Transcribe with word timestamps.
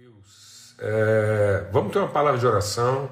Deus, 0.00 0.74
é, 0.78 1.66
vamos 1.70 1.92
ter 1.92 1.98
uma 1.98 2.08
palavra 2.08 2.40
de 2.40 2.46
oração 2.46 3.10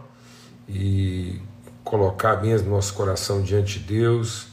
e 0.67 1.39
colocar 1.85 2.41
mesmo 2.41 2.71
nosso 2.71 2.95
coração 2.95 3.43
diante 3.43 3.79
de 3.79 3.85
Deus 3.85 4.47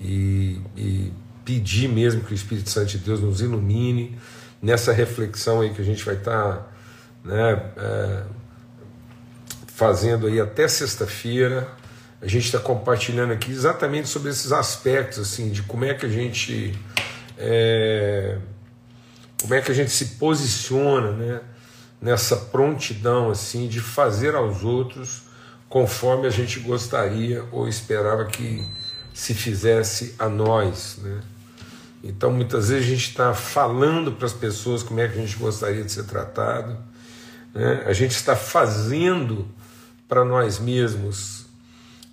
e, 0.00 0.62
e 0.74 1.12
pedir 1.44 1.88
mesmo 1.88 2.24
que 2.24 2.32
o 2.32 2.34
Espírito 2.34 2.70
Santo 2.70 2.86
de 2.86 2.98
Deus 2.98 3.20
nos 3.20 3.42
ilumine 3.42 4.18
nessa 4.62 4.94
reflexão 4.94 5.60
aí 5.60 5.74
que 5.74 5.82
a 5.82 5.84
gente 5.84 6.02
vai 6.02 6.14
estar 6.14 6.56
tá, 6.56 6.66
né, 7.22 7.70
é, 7.76 8.22
fazendo 9.66 10.26
aí 10.26 10.40
até 10.40 10.66
sexta-feira. 10.66 11.68
A 12.22 12.26
gente 12.26 12.46
está 12.46 12.58
compartilhando 12.58 13.34
aqui 13.34 13.50
exatamente 13.50 14.08
sobre 14.08 14.30
esses 14.30 14.52
aspectos 14.52 15.18
assim 15.18 15.50
de 15.50 15.62
como 15.64 15.84
é 15.84 15.92
que 15.92 16.06
a 16.06 16.08
gente 16.08 16.74
é, 17.36 18.38
como 19.42 19.52
é 19.52 19.60
que 19.60 19.70
a 19.70 19.74
gente 19.74 19.90
se 19.90 20.16
posiciona, 20.16 21.12
né? 21.12 21.40
Nessa 22.04 22.36
prontidão 22.36 23.30
assim 23.30 23.66
de 23.66 23.80
fazer 23.80 24.34
aos 24.34 24.62
outros 24.62 25.22
conforme 25.70 26.26
a 26.26 26.30
gente 26.30 26.60
gostaria 26.60 27.42
ou 27.50 27.66
esperava 27.66 28.26
que 28.26 28.62
se 29.14 29.32
fizesse 29.32 30.14
a 30.18 30.28
nós, 30.28 30.98
né? 31.02 31.22
Então 32.02 32.30
muitas 32.30 32.68
vezes 32.68 32.86
a 32.86 32.90
gente 32.90 33.08
está 33.08 33.32
falando 33.32 34.12
para 34.12 34.26
as 34.26 34.34
pessoas 34.34 34.82
como 34.82 35.00
é 35.00 35.08
que 35.08 35.18
a 35.18 35.20
gente 35.20 35.36
gostaria 35.36 35.82
de 35.82 35.90
ser 35.90 36.04
tratado, 36.04 36.76
né? 37.54 37.82
A 37.86 37.94
gente 37.94 38.12
está 38.12 38.36
fazendo 38.36 39.48
para 40.06 40.26
nós 40.26 40.58
mesmos 40.58 41.46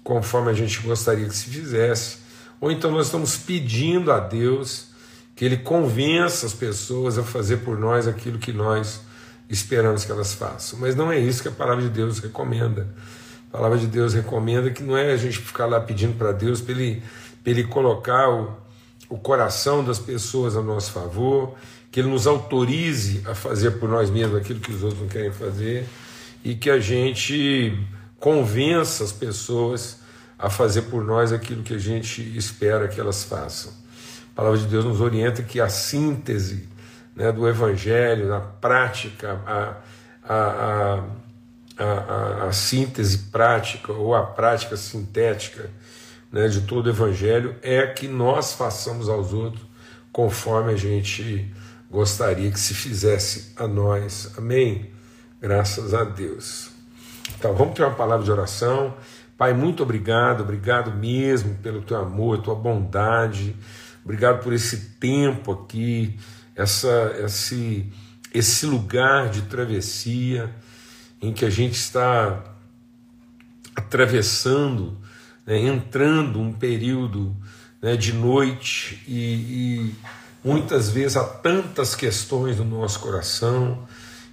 conforme 0.05 0.51
a 0.51 0.53
gente 0.53 0.79
gostaria 0.79 1.27
que 1.27 1.35
se 1.35 1.49
fizesse, 1.49 2.19
ou 2.61 2.71
então 2.71 2.89
nós 2.91 3.07
estamos 3.07 3.35
pedindo 3.35 4.09
a 4.11 4.19
Deus 4.21 4.87
que 5.35 5.43
Ele 5.43 5.57
convença 5.57 6.45
as 6.45 6.53
pessoas 6.53 7.17
a 7.17 7.23
fazer 7.23 7.57
por 7.57 7.77
nós 7.77 8.07
aquilo 8.07 8.39
que 8.39 8.53
nós 8.53 9.01
esperamos 9.51 10.05
que 10.05 10.11
elas 10.11 10.33
façam. 10.33 10.79
Mas 10.79 10.95
não 10.95 11.11
é 11.11 11.19
isso 11.19 11.41
que 11.41 11.49
a 11.49 11.51
palavra 11.51 11.83
de 11.83 11.89
Deus 11.89 12.19
recomenda. 12.19 12.87
A 13.49 13.57
palavra 13.57 13.77
de 13.77 13.87
Deus 13.87 14.13
recomenda 14.13 14.71
que 14.71 14.81
não 14.81 14.97
é 14.97 15.11
a 15.11 15.17
gente 15.17 15.37
ficar 15.37 15.65
lá 15.65 15.79
pedindo 15.79 16.17
para 16.17 16.31
Deus 16.31 16.61
para 16.61 16.73
ele, 16.73 17.03
ele 17.45 17.65
colocar 17.65 18.29
o, 18.29 18.55
o 19.09 19.17
coração 19.17 19.83
das 19.83 19.99
pessoas 19.99 20.55
a 20.55 20.61
nosso 20.61 20.91
favor, 20.91 21.55
que 21.91 21.99
Ele 21.99 22.07
nos 22.07 22.25
autorize 22.25 23.21
a 23.25 23.35
fazer 23.35 23.71
por 23.71 23.89
nós 23.89 24.09
mesmos 24.09 24.37
aquilo 24.37 24.61
que 24.61 24.71
os 24.71 24.81
outros 24.81 25.01
não 25.01 25.09
querem 25.09 25.31
fazer 25.31 25.85
e 26.43 26.55
que 26.55 26.69
a 26.69 26.79
gente 26.79 27.77
convença 28.17 29.03
as 29.03 29.11
pessoas 29.11 29.99
a 30.39 30.49
fazer 30.49 30.83
por 30.83 31.03
nós 31.03 31.33
aquilo 31.33 31.61
que 31.61 31.73
a 31.73 31.77
gente 31.77 32.21
espera 32.37 32.87
que 32.87 32.99
elas 32.99 33.25
façam. 33.25 33.73
A 34.31 34.35
palavra 34.35 34.57
de 34.57 34.65
Deus 34.65 34.85
nos 34.85 35.01
orienta 35.01 35.43
que 35.43 35.59
a 35.59 35.67
síntese 35.67 36.69
né, 37.15 37.31
do 37.31 37.47
Evangelho, 37.47 38.27
na 38.27 38.39
prática, 38.39 39.41
a, 39.45 39.75
a, 40.23 41.03
a, 41.77 42.47
a, 42.47 42.51
síntese 42.51 43.17
prática 43.31 43.91
ou 43.91 44.15
a 44.15 44.25
prática 44.25 44.77
sintética 44.77 45.69
né, 46.31 46.47
de 46.47 46.61
todo 46.61 46.87
o 46.87 46.89
Evangelho 46.89 47.55
é 47.61 47.85
que 47.87 48.07
nós 48.07 48.53
façamos 48.53 49.09
aos 49.09 49.33
outros 49.33 49.63
conforme 50.11 50.73
a 50.73 50.77
gente 50.77 51.51
gostaria 51.89 52.51
que 52.51 52.59
se 52.59 52.73
fizesse 52.73 53.53
a 53.57 53.67
nós. 53.67 54.31
Amém? 54.37 54.91
Graças 55.41 55.93
a 55.93 56.03
Deus. 56.03 56.69
Então 57.37 57.53
vamos 57.55 57.75
ter 57.75 57.83
uma 57.83 57.95
palavra 57.95 58.23
de 58.23 58.31
oração. 58.31 58.95
Pai, 59.37 59.53
muito 59.53 59.83
obrigado, 59.83 60.41
obrigado 60.41 60.91
mesmo 60.91 61.55
pelo 61.55 61.81
teu 61.81 61.97
amor, 61.97 62.41
tua 62.43 62.53
bondade, 62.53 63.55
obrigado 64.05 64.43
por 64.43 64.53
esse 64.53 64.91
tempo 64.99 65.51
aqui 65.51 66.19
essa, 66.55 67.15
esse, 67.23 67.91
esse 68.33 68.65
lugar 68.65 69.29
de 69.29 69.43
travessia 69.43 70.53
em 71.21 71.31
que 71.31 71.45
a 71.45 71.49
gente 71.49 71.75
está 71.75 72.43
atravessando, 73.75 74.97
né, 75.45 75.59
entrando 75.59 76.39
um 76.39 76.51
período 76.51 77.35
né, 77.81 77.95
de 77.95 78.13
noite 78.13 79.03
e, 79.07 79.93
e 79.93 79.95
muitas 80.43 80.89
vezes 80.89 81.17
há 81.17 81.23
tantas 81.23 81.95
questões 81.95 82.57
no 82.57 82.65
nosso 82.65 82.99
coração 82.99 83.87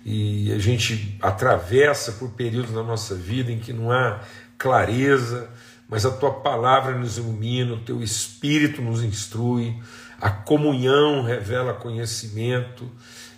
e 0.05 0.53
a 0.53 0.59
gente 0.59 1.17
atravessa 1.21 2.13
por 2.13 2.31
períodos 2.31 2.73
na 2.73 2.83
nossa 2.83 3.15
vida 3.15 3.53
em 3.53 3.59
que 3.59 3.73
não 3.73 3.93
há 3.93 4.21
clareza, 4.57 5.49
mas 5.89 6.05
a 6.05 6.11
tua 6.11 6.31
palavra 6.31 6.97
nos 6.97 7.17
ilumina, 7.17 7.75
o 7.75 7.81
teu 7.81 8.03
espírito 8.03 8.83
nos 8.83 9.03
instrui, 9.03 9.75
a 10.21 10.29
comunhão 10.29 11.23
revela 11.23 11.73
conhecimento 11.73 12.91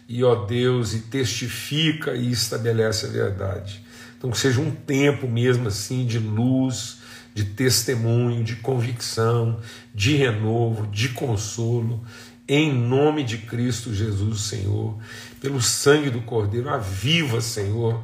e, 0.09 0.25
ó 0.25 0.47
Deus, 0.47 0.93
e 0.93 1.00
testifica 1.00 2.15
e 2.15 2.33
estabelece 2.33 3.06
a 3.06 3.11
verdade. 3.11 3.84
Então, 4.19 4.31
que 4.31 4.38
seja 4.38 4.61
um 4.61 4.71
tempo 4.71 5.28
mesmo 5.28 5.69
assim 5.69 6.05
de 6.05 6.19
luz, 6.19 6.99
de 7.33 7.44
testemunho, 7.44 8.43
de 8.43 8.56
convicção, 8.56 9.61
de 9.94 10.17
renovo, 10.17 10.87
de 10.88 11.11
consolo, 11.11 12.05
em 12.49 12.72
nome 12.75 13.22
de 13.22 13.38
Cristo 13.38 13.94
Jesus, 13.94 14.41
Senhor, 14.41 14.99
pelo 15.41 15.62
sangue 15.62 16.11
do 16.11 16.21
Cordeiro, 16.22 16.69
aviva, 16.69 17.41
Senhor, 17.41 18.03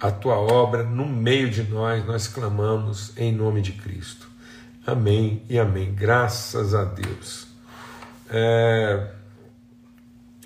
a 0.00 0.10
tua 0.10 0.36
obra 0.36 0.82
no 0.82 1.06
meio 1.06 1.50
de 1.50 1.62
nós, 1.62 2.04
nós 2.04 2.28
clamamos 2.28 3.16
em 3.16 3.32
nome 3.32 3.62
de 3.62 3.72
Cristo. 3.72 4.28
Amém 4.86 5.42
e 5.48 5.58
amém. 5.58 5.92
Graças 5.94 6.74
a 6.74 6.84
Deus. 6.84 7.46
É, 8.28 9.10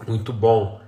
muito 0.06 0.32
bom. 0.32 0.80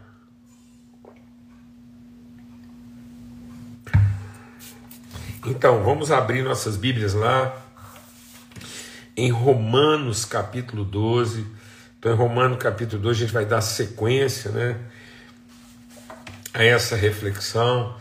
Então, 5.44 5.82
vamos 5.82 6.12
abrir 6.12 6.42
nossas 6.42 6.76
Bíblias 6.76 7.14
lá 7.14 7.60
em 9.16 9.30
Romanos 9.30 10.24
capítulo 10.24 10.84
12. 10.84 11.46
Então, 11.98 12.12
em 12.12 12.16
Romanos 12.16 12.58
capítulo 12.58 13.02
12, 13.02 13.16
a 13.16 13.26
gente 13.26 13.34
vai 13.34 13.44
dar 13.44 13.60
sequência 13.60 14.50
né, 14.52 14.78
a 16.54 16.62
essa 16.62 16.96
reflexão. 16.96 17.94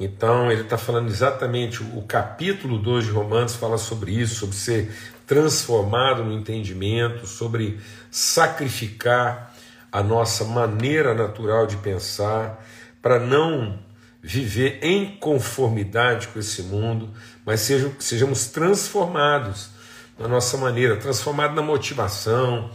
Então, 0.00 0.50
ele 0.50 0.62
está 0.62 0.78
falando 0.78 1.08
exatamente, 1.08 1.82
o 1.82 2.02
capítulo 2.02 2.78
2 2.78 3.06
de 3.06 3.10
Romanos 3.10 3.56
fala 3.56 3.76
sobre 3.76 4.12
isso, 4.12 4.36
sobre 4.36 4.54
ser 4.54 4.92
transformado 5.26 6.24
no 6.24 6.32
entendimento, 6.32 7.26
sobre 7.26 7.80
sacrificar 8.10 9.52
a 9.90 10.02
nossa 10.02 10.44
maneira 10.44 11.14
natural 11.14 11.66
de 11.66 11.76
pensar, 11.78 12.64
para 13.02 13.18
não 13.18 13.78
viver 14.22 14.78
em 14.82 15.16
conformidade 15.16 16.28
com 16.28 16.38
esse 16.38 16.62
mundo, 16.62 17.10
mas 17.44 17.60
sejam, 17.60 17.92
sejamos 17.98 18.48
transformados 18.48 19.70
na 20.18 20.28
nossa 20.28 20.56
maneira, 20.56 20.96
transformado 20.96 21.54
na 21.54 21.62
motivação, 21.62 22.70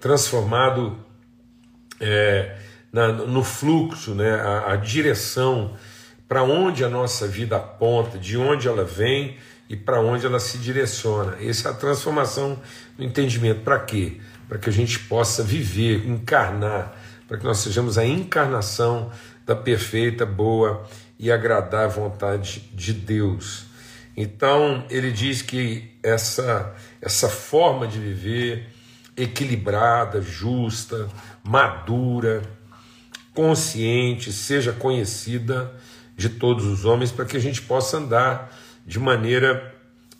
transformado 0.00 0.98
é, 2.00 2.56
na, 2.92 3.08
no 3.08 3.44
fluxo, 3.44 4.14
né, 4.14 4.34
a, 4.34 4.72
a 4.72 4.76
direção 4.76 5.76
para 6.28 6.42
onde 6.42 6.84
a 6.84 6.88
nossa 6.88 7.26
vida 7.26 7.56
aponta, 7.56 8.18
de 8.18 8.36
onde 8.36 8.68
ela 8.68 8.84
vem 8.84 9.38
e 9.68 9.74
para 9.74 10.00
onde 10.00 10.26
ela 10.26 10.38
se 10.38 10.58
direciona. 10.58 11.36
Essa 11.40 11.68
é 11.68 11.72
a 11.72 11.74
transformação 11.74 12.60
no 12.98 13.04
entendimento. 13.04 13.62
Para 13.62 13.78
quê? 13.80 14.20
Para 14.46 14.58
que 14.58 14.68
a 14.68 14.72
gente 14.72 14.98
possa 14.98 15.42
viver, 15.42 16.06
encarnar, 16.06 16.94
para 17.26 17.38
que 17.38 17.44
nós 17.44 17.58
sejamos 17.58 17.96
a 17.96 18.04
encarnação 18.04 19.10
da 19.46 19.56
perfeita, 19.56 20.26
boa 20.26 20.86
e 21.18 21.32
agradável 21.32 22.02
vontade 22.02 22.60
de 22.74 22.92
Deus. 22.92 23.64
Então, 24.14 24.84
ele 24.90 25.10
diz 25.10 25.42
que 25.42 25.96
essa, 26.02 26.74
essa 27.00 27.28
forma 27.28 27.86
de 27.86 27.98
viver 27.98 28.66
equilibrada, 29.16 30.20
justa, 30.20 31.08
madura, 31.42 32.42
consciente, 33.32 34.32
seja 34.32 34.72
conhecida 34.72 35.72
de 36.18 36.28
todos 36.28 36.66
os 36.66 36.84
homens, 36.84 37.12
para 37.12 37.24
que 37.24 37.36
a 37.36 37.40
gente 37.40 37.62
possa 37.62 37.96
andar 37.96 38.52
de 38.84 38.98
maneira 38.98 39.72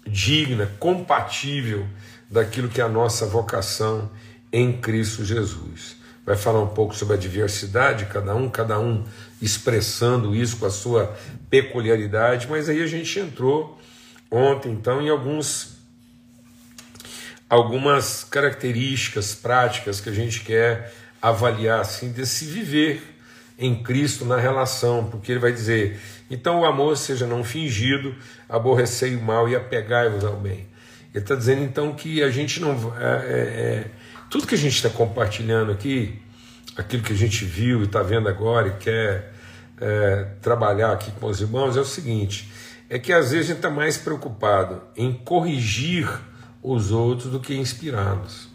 digna, 0.07 0.71
compatível 0.79 1.85
daquilo 2.31 2.69
que 2.69 2.81
é 2.81 2.85
a 2.85 2.89
nossa 2.89 3.27
vocação 3.27 4.09
em 4.53 4.81
Cristo 4.81 5.25
Jesus. 5.25 5.97
Vai 6.25 6.37
falar 6.37 6.63
um 6.63 6.69
pouco 6.69 6.95
sobre 6.95 7.15
a 7.15 7.19
diversidade, 7.19 8.07
cada 8.07 8.35
um, 8.37 8.49
cada 8.49 8.79
um 8.79 9.05
expressando 9.43 10.37
isso 10.37 10.59
com 10.59 10.67
a 10.67 10.71
sua 10.71 11.17
peculiaridade, 11.51 12.47
mas 12.49 12.69
aí 12.69 12.81
a 12.81 12.87
gente 12.87 13.19
entrou 13.19 13.77
ontem 14.31 14.71
então 14.71 15.03
em 15.03 15.09
alguns 15.09 15.79
algumas 17.51 18.23
características 18.25 19.35
práticas 19.35 20.01
que 20.01 20.11
a 20.11 20.13
gente 20.13 20.41
quer 20.45 20.93
avaliar 21.21 21.81
assim 21.81 22.13
desse 22.13 22.45
viver 22.45 23.18
em 23.59 23.83
Cristo 23.83 24.25
na 24.25 24.37
relação, 24.37 25.05
porque 25.11 25.33
ele 25.33 25.41
vai 25.41 25.53
dizer: 25.53 25.99
então 26.31 26.61
o 26.61 26.65
amor 26.65 26.97
seja 26.97 27.27
não 27.27 27.43
fingido, 27.43 28.15
aborrecei 28.49 29.17
o 29.17 29.23
mal 29.23 29.49
e 29.49 29.57
apegai-vos 29.57 30.25
ao 30.25 30.37
bem. 30.37 30.69
Ele 31.13 31.25
está 31.25 31.35
dizendo 31.35 31.63
então 31.63 31.93
que 31.95 32.23
a 32.23 32.31
gente 32.31 32.61
não. 32.61 32.73
É, 32.97 33.05
é, 33.05 33.39
é, 33.39 33.91
tudo 34.31 34.47
que 34.47 34.55
a 34.55 34.59
gente 34.59 34.77
está 34.77 34.91
compartilhando 34.91 35.73
aqui, 35.73 36.21
aquilo 36.77 37.03
que 37.03 37.13
a 37.13 37.17
gente 37.17 37.45
viu 37.45 37.81
e 37.81 37.85
está 37.85 38.03
vendo 38.03 38.29
agora 38.29 38.69
e 38.69 38.73
quer 38.73 39.33
é, 39.81 40.27
trabalhar 40.41 40.93
aqui 40.93 41.11
com 41.13 41.27
os 41.27 41.41
irmãos 41.41 41.77
é 41.77 41.81
o 41.81 41.85
seguinte: 41.85 42.49
é 42.89 42.99
que 42.99 43.13
às 43.13 43.33
vezes 43.33 43.47
a 43.47 43.49
gente 43.49 43.57
está 43.59 43.71
mais 43.71 43.97
preocupado 43.97 44.83
em 44.97 45.13
corrigir 45.13 46.09
os 46.63 46.93
outros 46.93 47.33
do 47.33 47.41
que 47.41 47.57
inspirá-los. 47.57 48.49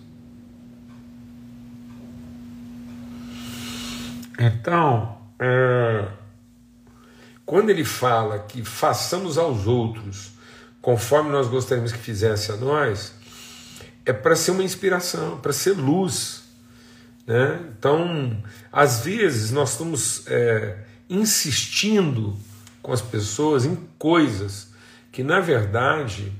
Então, 4.40 5.18
é, 5.40 6.08
quando 7.46 7.70
ele 7.70 7.86
fala 7.86 8.40
que 8.40 8.64
façamos 8.64 9.38
aos 9.38 9.68
outros 9.68 10.34
conforme 10.82 11.32
nós 11.32 11.48
gostaríamos 11.48 11.94
que 11.94 11.98
fizesse 11.98 12.52
a 12.52 12.58
nós, 12.58 13.14
é 14.06 14.12
para 14.12 14.36
ser 14.36 14.52
uma 14.52 14.64
inspiração, 14.64 15.38
para 15.38 15.54
ser 15.54 15.72
luz. 15.72 16.44
Né? 17.26 17.60
Então, 17.78 18.44
às 18.70 19.06
vezes, 19.06 19.50
nós 19.50 19.72
estamos 19.72 20.28
é, 20.28 20.78
insistindo 21.10 22.36
com 22.82 22.92
as 22.92 23.02
pessoas 23.02 23.64
em 23.64 23.78
coisas 23.98 24.74
que, 25.10 25.24
na 25.24 25.40
verdade, 25.40 26.34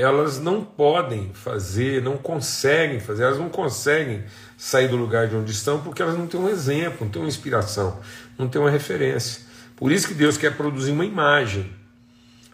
elas 0.00 0.38
não 0.38 0.64
podem 0.64 1.30
fazer, 1.34 2.02
não 2.02 2.16
conseguem 2.16 3.00
fazer, 3.00 3.24
elas 3.24 3.38
não 3.38 3.48
conseguem 3.48 4.24
sair 4.56 4.88
do 4.88 4.96
lugar 4.96 5.28
de 5.28 5.36
onde 5.36 5.52
estão 5.52 5.80
porque 5.80 6.00
elas 6.00 6.16
não 6.16 6.26
têm 6.26 6.40
um 6.40 6.48
exemplo, 6.48 6.98
não 7.02 7.08
têm 7.10 7.20
uma 7.20 7.28
inspiração, 7.28 8.00
não 8.38 8.48
têm 8.48 8.60
uma 8.60 8.70
referência. 8.70 9.42
Por 9.76 9.92
isso 9.92 10.08
que 10.08 10.14
Deus 10.14 10.36
quer 10.36 10.56
produzir 10.56 10.90
uma 10.90 11.04
imagem 11.04 11.70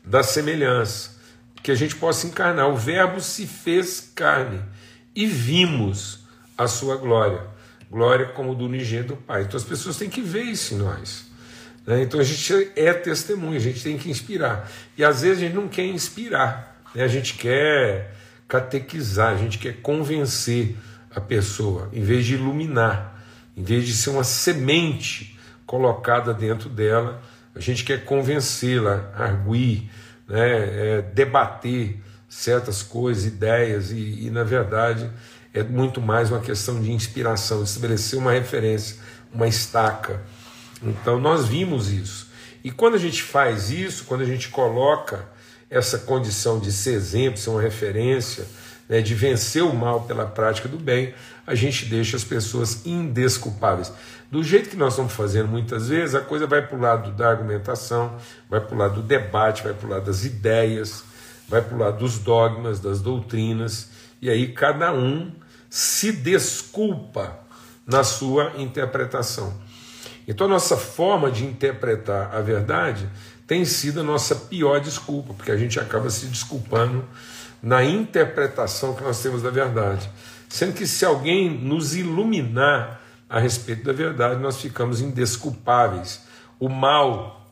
da 0.05 0.23
semelhança, 0.23 1.17
que 1.63 1.71
a 1.71 1.75
gente 1.75 1.97
possa 1.97 2.27
encarnar. 2.27 2.69
O 2.69 2.77
Verbo 2.77 3.21
se 3.21 3.47
fez 3.47 4.13
carne 4.15 4.61
e 5.15 5.27
vimos 5.27 6.21
a 6.57 6.67
sua 6.67 6.97
glória. 6.97 7.43
Glória 7.91 8.27
como 8.27 8.55
do 8.55 8.65
unigênito 8.65 9.15
do 9.15 9.17
Pai. 9.17 9.43
Então 9.43 9.57
as 9.57 9.65
pessoas 9.65 9.97
têm 9.97 10.11
que 10.11 10.21
ver 10.21 10.43
isso 10.43 10.75
em 10.75 10.79
nós. 10.79 11.27
Né? 11.87 12.03
Então 12.03 12.19
a 12.19 12.25
gente 12.25 12.73
é 12.75 12.93
testemunha, 12.93 13.57
a 13.57 13.61
gente 13.61 13.83
tem 13.83 13.97
que 13.97 14.11
inspirar. 14.11 14.71
E 14.99 15.05
às 15.05 15.23
vezes 15.23 15.39
a 15.39 15.41
gente 15.43 15.55
não 15.55 15.69
quer 15.69 15.87
inspirar, 15.87 16.76
né? 16.97 17.05
a 17.05 17.09
gente 17.09 17.35
quer 17.35 18.15
catequizar, 18.49 19.33
a 19.33 19.37
gente 19.37 19.59
quer 19.59 19.81
convencer 19.81 20.77
a 21.15 21.21
pessoa, 21.21 21.89
em 21.93 22.03
vez 22.03 22.25
de 22.25 22.35
iluminar, 22.35 23.23
em 23.57 23.63
vez 23.63 23.87
de 23.87 23.95
ser 23.95 24.11
uma 24.11 24.25
semente 24.25 25.39
colocada 25.67 26.33
dentro 26.35 26.69
dela, 26.69 27.23
a 27.55 27.61
gente 27.61 27.85
quer 27.85 28.05
convencê-la, 28.05 29.11
arguir, 29.15 29.91
né? 30.29 30.99
É, 30.99 31.03
debater 31.15 31.99
certas 32.29 32.83
coisas, 32.83 33.25
ideias, 33.25 33.91
e, 33.91 34.27
e 34.27 34.31
na 34.31 34.45
verdade 34.45 35.11
é 35.55 35.63
muito 35.63 36.01
mais 36.01 36.31
uma 36.31 36.41
questão 36.41 36.81
de 36.83 36.93
inspiração, 36.93 37.63
estabelecer 37.63 38.19
uma 38.19 38.33
referência, 38.33 38.97
uma 39.33 39.49
estaca 39.49 40.21
então 40.83 41.19
nós 41.19 41.47
vimos 41.47 41.91
isso. 41.91 42.29
E 42.63 42.71
quando 42.71 42.95
a 42.95 42.99
gente 42.99 43.23
faz 43.23 43.71
isso, 43.71 44.05
quando 44.05 44.23
a 44.23 44.27
gente 44.27 44.49
coloca 44.49 45.29
essa 45.69 45.99
condição 45.99 46.59
de 46.59 46.71
ser 46.73 46.93
exemplo, 46.93 47.39
ser 47.39 47.51
uma 47.51 47.61
referência, 47.61 48.47
né, 48.89 49.01
de 49.01 49.15
vencer 49.15 49.63
o 49.63 49.75
mal 49.75 50.03
pela 50.03 50.27
prática 50.27 50.69
do 50.69 50.79
bem, 50.79 51.13
a 51.47 51.55
gente 51.55 51.87
deixa 51.87 52.17
as 52.17 52.25
pessoas 52.25 52.87
indesculpáveis. 52.87 53.93
Do 54.31 54.43
jeito 54.43 54.69
que 54.69 54.77
nós 54.77 54.93
estamos 54.93 55.13
fazendo 55.13 55.49
muitas 55.49 55.89
vezes, 55.89 56.15
a 56.15 56.21
coisa 56.21 56.47
vai 56.47 56.67
para 56.67 56.77
o 56.77 56.81
lado 56.81 57.13
da 57.13 57.29
argumentação, 57.29 58.17
vai 58.49 58.61
para 58.61 58.75
o 58.75 58.79
lado 58.79 58.95
do 58.97 59.03
debate, 59.03 59.63
vai 59.63 59.73
para 59.73 59.87
o 59.87 59.91
lado 59.91 60.07
das 60.07 60.25
ideias, 60.25 61.05
vai 61.49 61.63
para 61.63 61.75
o 61.75 61.79
lado 61.79 61.99
dos 61.99 62.19
dogmas, 62.19 62.81
das 62.81 63.01
doutrinas, 63.01 63.91
e 64.21 64.31
aí 64.31 64.53
cada 64.53 64.93
um 64.93 65.33
se 65.71 66.11
desculpa 66.13 67.39
na 67.87 68.03
sua 68.03 68.53
interpretação. 68.57 69.53
Então, 70.27 70.49
a 70.49 70.51
nossa 70.51 70.77
forma 70.77 71.31
de 71.31 71.45
interpretar 71.45 72.35
a 72.35 72.41
verdade 72.41 73.09
tem 73.47 73.65
sido 73.65 74.01
a 74.01 74.03
nossa 74.03 74.35
pior 74.35 74.81
desculpa, 74.81 75.33
porque 75.35 75.53
a 75.53 75.57
gente 75.57 75.79
acaba 75.79 76.11
se 76.11 76.27
desculpando 76.27 77.05
na 77.63 77.85
interpretação 77.85 78.95
que 78.95 79.03
nós 79.03 79.23
temos 79.23 79.43
da 79.43 79.51
verdade. 79.51 80.11
Sendo 80.49 80.75
que 80.75 80.87
se 80.87 81.05
alguém 81.05 81.51
nos 81.51 81.95
iluminar 81.95 83.01
a 83.29 83.39
respeito 83.39 83.85
da 83.85 83.93
verdade, 83.93 84.41
nós 84.41 84.61
ficamos 84.61 85.01
indesculpáveis. 85.01 86.23
O 86.59 86.69
mal 86.69 87.45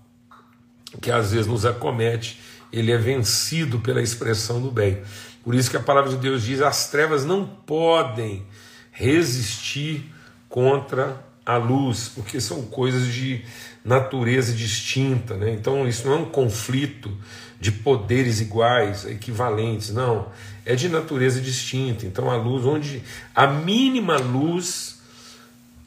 que 1.00 1.10
às 1.10 1.32
vezes 1.32 1.46
nos 1.46 1.66
acomete, 1.66 2.40
ele 2.72 2.92
é 2.92 2.98
vencido 2.98 3.80
pela 3.80 4.02
expressão 4.02 4.60
do 4.60 4.70
bem. 4.70 5.02
Por 5.42 5.54
isso 5.54 5.70
que 5.70 5.76
a 5.76 5.80
palavra 5.80 6.10
de 6.10 6.16
Deus 6.16 6.42
diz: 6.42 6.60
as 6.60 6.90
trevas 6.90 7.24
não 7.24 7.46
podem 7.46 8.46
resistir 8.90 10.12
contra 10.48 11.22
a 11.44 11.56
luz, 11.56 12.10
porque 12.14 12.40
são 12.40 12.62
coisas 12.62 13.06
de 13.06 13.44
natureza 13.84 14.52
distinta, 14.52 15.36
né? 15.36 15.52
Então 15.52 15.86
isso 15.86 16.06
não 16.06 16.14
é 16.14 16.18
um 16.20 16.24
conflito 16.24 17.12
de 17.60 17.70
poderes 17.70 18.40
iguais, 18.40 19.04
equivalentes, 19.04 19.90
não, 19.90 20.28
é 20.64 20.74
de 20.74 20.88
natureza 20.88 21.40
distinta. 21.40 22.06
Então 22.06 22.30
a 22.30 22.36
luz, 22.36 22.64
onde 22.64 23.02
a 23.34 23.46
mínima 23.46 24.16
luz 24.16 25.00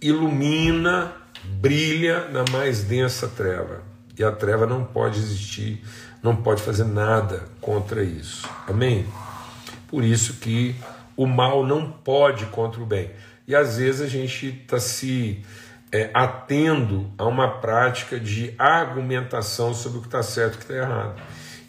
ilumina, 0.02 1.14
brilha 1.44 2.28
na 2.30 2.46
mais 2.52 2.84
densa 2.84 3.28
treva, 3.28 3.84
e 4.18 4.24
a 4.24 4.32
treva 4.32 4.66
não 4.66 4.84
pode 4.84 5.20
existir, 5.20 5.84
não 6.22 6.36
pode 6.36 6.62
fazer 6.62 6.86
nada 6.86 7.44
contra 7.62 8.04
isso. 8.04 8.48
Amém? 8.68 9.06
Por 9.88 10.04
isso 10.04 10.34
que 10.36 10.76
o 11.16 11.26
mal 11.26 11.66
não 11.66 11.90
pode 11.90 12.46
contra 12.48 12.82
o 12.82 12.86
bem. 12.86 13.10
E 13.48 13.56
às 13.56 13.78
vezes 13.78 14.02
a 14.02 14.08
gente 14.08 14.48
está 14.48 14.78
se 14.78 15.42
é, 15.90 16.10
atendo 16.14 17.12
a 17.18 17.26
uma 17.26 17.60
prática 17.62 18.20
de 18.20 18.54
argumentação 18.58 19.74
sobre 19.74 20.00
o 20.00 20.02
que 20.02 20.08
está 20.08 20.22
certo 20.22 20.54
e 20.54 20.56
o 20.56 20.58
que 20.58 20.64
está 20.66 20.76
errado. 20.76 21.22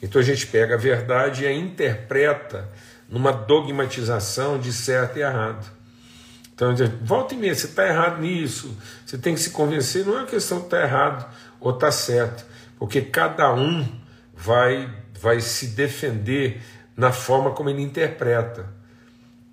Então 0.02 0.20
a 0.20 0.24
gente 0.24 0.46
pega 0.48 0.74
a 0.74 0.78
verdade 0.78 1.44
e 1.44 1.46
a 1.46 1.52
interpreta 1.52 2.68
numa 3.08 3.32
dogmatização 3.32 4.58
de 4.58 4.72
certo 4.72 5.18
e 5.18 5.22
errado. 5.22 5.78
Então, 6.52 6.74
volta 7.02 7.34
e 7.34 7.36
meia, 7.36 7.54
você 7.54 7.66
está 7.66 7.86
errado 7.86 8.20
nisso, 8.20 8.76
você 9.06 9.16
tem 9.16 9.32
que 9.32 9.40
se 9.40 9.50
convencer, 9.50 10.04
não 10.04 10.14
é 10.14 10.18
uma 10.22 10.26
questão 10.26 10.58
de 10.58 10.64
estar 10.64 10.78
tá 10.78 10.82
errado 10.82 11.34
ou 11.60 11.72
tá 11.72 11.92
certo, 11.92 12.44
porque 12.76 13.00
cada 13.00 13.54
um 13.54 13.86
vai, 14.34 14.92
vai 15.20 15.40
se 15.40 15.68
defender 15.68 16.60
na 16.96 17.12
forma 17.12 17.52
como 17.52 17.70
ele 17.70 17.80
interpreta 17.80 18.77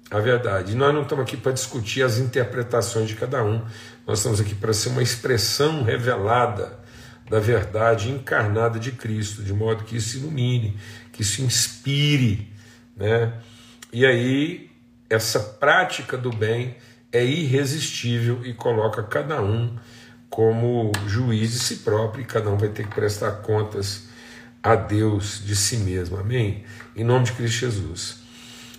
a 0.10 0.20
verdade. 0.20 0.76
Nós 0.76 0.94
não 0.94 1.04
estamos 1.04 1.24
aqui 1.24 1.38
para 1.38 1.52
discutir 1.52 2.04
as 2.04 2.18
interpretações 2.18 3.08
de 3.08 3.16
cada 3.16 3.44
um, 3.44 3.64
nós 4.06 4.20
estamos 4.20 4.40
aqui 4.40 4.54
para 4.54 4.74
ser 4.74 4.90
uma 4.90 5.02
expressão 5.02 5.84
revelada 5.84 6.80
da 7.30 7.40
verdade 7.40 8.12
encarnada 8.12 8.80
de 8.80 8.92
Cristo, 8.92 9.44
de 9.44 9.52
modo 9.52 9.84
que 9.84 9.98
isso 9.98 10.18
ilumine, 10.18 10.78
que 11.12 11.22
isso 11.22 11.42
inspire. 11.42 12.54
Né? 12.96 13.34
E 13.92 14.06
aí, 14.06 14.70
essa 15.10 15.40
prática 15.40 16.18
do 16.18 16.30
bem 16.30 16.76
é 17.12 17.24
irresistível 17.26 18.46
e 18.46 18.54
coloca 18.54 19.02
cada 19.02 19.42
um 19.42 19.76
como 20.30 20.92
juiz 21.08 21.54
de 21.54 21.60
si 21.60 21.78
próprio, 21.78 22.22
e 22.22 22.26
cada 22.26 22.50
um 22.50 22.58
vai 22.58 22.70
ter 22.70 22.86
que 22.86 22.94
prestar 22.94 23.32
contas 23.38 24.08
a 24.62 24.76
Deus 24.76 25.42
de 25.44 25.56
si 25.56 25.78
mesmo. 25.78 26.18
Amém? 26.18 26.64
Em 26.96 27.04
nome 27.04 27.26
de 27.26 27.32
Cristo 27.32 27.60
Jesus. 27.60 28.20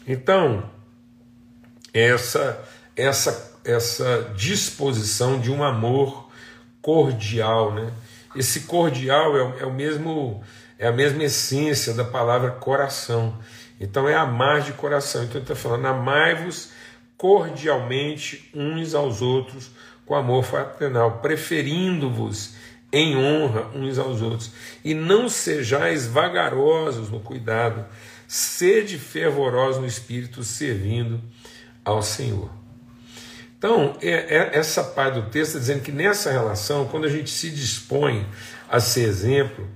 Então, 0.07 0.71
essa 1.99 2.63
essa 2.95 3.57
essa 3.65 4.33
disposição 4.37 5.41
de 5.41 5.51
um 5.51 5.65
amor 5.65 6.29
cordial, 6.81 7.75
né? 7.75 7.93
Esse 8.35 8.61
cordial 8.61 9.37
é, 9.37 9.63
é 9.63 9.67
o 9.67 9.73
mesmo 9.73 10.43
é 10.79 10.87
a 10.87 10.93
mesma 10.93 11.25
essência 11.25 11.95
da 11.95 12.05
palavra 12.05 12.51
coração. 12.51 13.37
Então 13.81 14.09
é 14.09 14.15
amar 14.15 14.61
de 14.61 14.73
coração. 14.73 15.25
Então 15.25 15.37
ele 15.37 15.45
está 15.45 15.57
falando, 15.57 15.87
amai-vos 15.87 16.71
cordialmente 17.17 18.51
uns 18.55 18.95
aos 18.95 19.23
outros 19.23 19.71
com 20.05 20.15
amor 20.15 20.45
fraternal, 20.45 21.19
preferindo-vos 21.19 22.55
em 22.93 23.17
honra 23.17 23.67
uns 23.75 23.99
aos 23.99 24.23
outros, 24.23 24.53
e 24.85 24.95
não 24.95 25.29
sejais 25.29 26.07
vagarosos 26.07 27.11
no 27.11 27.19
cuidado, 27.19 27.85
sede 28.29 28.97
fervorosos 28.97 29.81
no 29.81 29.87
espírito, 29.87 30.45
servindo 30.45 31.21
ao 31.87 32.03
Senhor. 32.03 32.51
Então, 33.57 33.97
é, 34.03 34.11
é, 34.11 34.59
essa 34.59 34.83
parte 34.83 35.15
do 35.15 35.31
texto 35.31 35.57
está 35.57 35.59
dizendo 35.61 35.83
que 35.83 35.93
nessa 35.93 36.31
relação, 36.31 36.87
quando 36.89 37.07
a 37.07 37.09
gente 37.09 37.31
se 37.31 37.49
dispõe 37.49 38.27
a 38.69 38.81
ser 38.81 39.03
exemplo, 39.03 39.67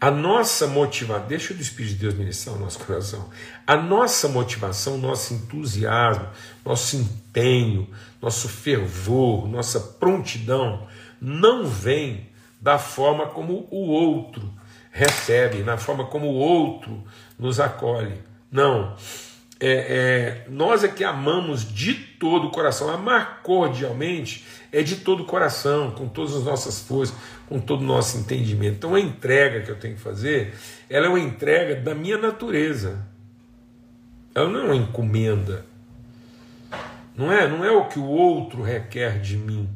a 0.00 0.10
nossa 0.10 0.66
motivação, 0.66 1.26
deixa 1.26 1.54
o 1.54 1.56
Espírito 1.56 1.94
de 1.94 2.00
Deus 2.00 2.14
ministrar 2.14 2.56
o 2.56 2.58
nosso 2.58 2.78
coração, 2.80 3.30
a 3.66 3.76
nossa 3.76 4.28
motivação, 4.28 4.98
nosso 4.98 5.32
entusiasmo, 5.32 6.28
nosso 6.64 6.96
empenho, 6.96 7.88
nosso 8.20 8.48
fervor, 8.48 9.48
nossa 9.48 9.80
prontidão, 9.80 10.86
não 11.20 11.66
vem 11.66 12.28
da 12.60 12.78
forma 12.78 13.26
como 13.28 13.66
o 13.70 13.88
outro 13.88 14.52
recebe, 14.90 15.62
na 15.62 15.76
forma 15.76 16.06
como 16.06 16.26
o 16.26 16.34
outro 16.34 17.02
nos 17.38 17.58
acolhe. 17.58 18.20
Não. 18.50 18.96
É, 19.60 20.44
é, 20.46 20.46
nós 20.48 20.84
é 20.84 20.88
que 20.88 21.02
amamos 21.02 21.72
de 21.72 21.94
todo 21.94 22.46
o 22.46 22.50
coração. 22.50 22.90
Amar 22.90 23.42
cordialmente 23.42 24.44
é 24.70 24.82
de 24.82 24.96
todo 24.96 25.24
o 25.24 25.26
coração, 25.26 25.90
com 25.90 26.08
todas 26.08 26.36
as 26.36 26.44
nossas 26.44 26.80
forças, 26.80 27.16
com 27.48 27.58
todo 27.58 27.80
o 27.80 27.86
nosso 27.86 28.18
entendimento. 28.18 28.76
Então 28.76 28.94
a 28.94 29.00
entrega 29.00 29.60
que 29.62 29.70
eu 29.70 29.78
tenho 29.78 29.96
que 29.96 30.00
fazer, 30.00 30.54
ela 30.88 31.06
é 31.06 31.08
uma 31.08 31.18
entrega 31.18 31.74
da 31.74 31.94
minha 31.94 32.18
natureza. 32.18 33.04
Ela 34.34 34.48
não 34.48 34.60
é 34.60 34.64
uma 34.64 34.76
encomenda. 34.76 35.66
Não 37.16 37.32
é, 37.32 37.48
não 37.48 37.64
é 37.64 37.70
o 37.72 37.88
que 37.88 37.98
o 37.98 38.04
outro 38.04 38.62
requer 38.62 39.20
de 39.20 39.36
mim. 39.36 39.68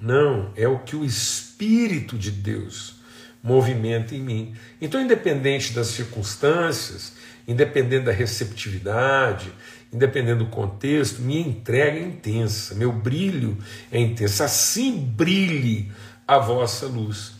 Não, 0.00 0.52
é 0.56 0.68
o 0.68 0.78
que 0.78 0.94
o 0.94 1.04
Espírito 1.04 2.16
de 2.16 2.30
Deus 2.30 3.01
movimenta 3.42 4.14
em 4.14 4.20
mim. 4.20 4.54
Então, 4.80 5.00
independente 5.00 5.72
das 5.72 5.88
circunstâncias, 5.88 7.14
independente 7.46 8.04
da 8.04 8.12
receptividade, 8.12 9.52
independente 9.92 10.38
do 10.38 10.46
contexto, 10.46 11.20
minha 11.20 11.46
entrega 11.46 11.98
é 11.98 12.02
intensa, 12.02 12.74
meu 12.74 12.92
brilho 12.92 13.58
é 13.90 13.98
intenso. 13.98 14.42
Assim 14.42 14.96
brilhe 14.96 15.90
a 16.26 16.38
vossa 16.38 16.86
luz. 16.86 17.32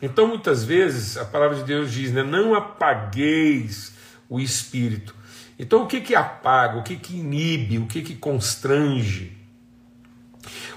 Então, 0.00 0.28
muitas 0.28 0.64
vezes, 0.64 1.16
a 1.16 1.24
palavra 1.24 1.56
de 1.56 1.64
Deus 1.64 1.92
diz: 1.92 2.12
né, 2.12 2.22
não 2.22 2.54
apagueis 2.54 3.92
o 4.28 4.40
espírito. 4.40 5.14
Então, 5.58 5.82
o 5.82 5.86
que 5.86 6.00
que 6.00 6.14
apaga, 6.14 6.78
o 6.78 6.82
que 6.82 6.96
que 6.96 7.16
inibe, 7.16 7.76
o 7.78 7.86
que 7.86 8.00
que 8.00 8.14
constrange, 8.14 9.36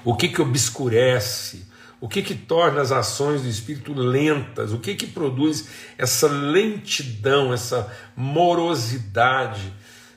o 0.03 0.13
que 0.13 0.27
que 0.27 0.41
obscurece, 0.41 1.65
o 2.03 2.07
que 2.09 2.21
que 2.21 2.35
torna 2.35 2.81
as 2.81 2.91
ações 2.91 3.43
do 3.43 3.47
espírito 3.47 3.93
lentas, 3.93 4.73
o 4.73 4.77
que 4.77 4.93
que 4.93 5.07
produz 5.07 5.69
essa 5.97 6.27
lentidão, 6.27 7.53
essa 7.53 7.89
morosidade 8.13 9.71